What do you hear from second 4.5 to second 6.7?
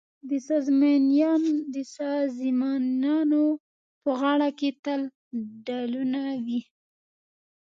کې تل ډهلونه وي.